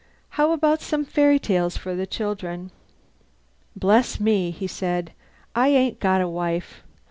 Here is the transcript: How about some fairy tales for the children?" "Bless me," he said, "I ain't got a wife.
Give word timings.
How 0.29 0.51
about 0.51 0.81
some 0.81 1.05
fairy 1.05 1.37
tales 1.37 1.77
for 1.77 1.93
the 1.93 2.07
children?" 2.07 2.71
"Bless 3.75 4.19
me," 4.19 4.49
he 4.49 4.65
said, 4.65 5.11
"I 5.55 5.67
ain't 5.67 5.99
got 5.99 6.21
a 6.21 6.27
wife. 6.27 6.81